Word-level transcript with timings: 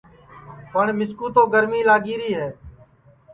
پٹؔ 0.71 0.87
مِسکُو 0.97 1.25
تو 1.33 1.41
گرمی 1.53 1.81
لگی 1.87 2.15
ری 2.19 2.31
ہے 2.39 2.47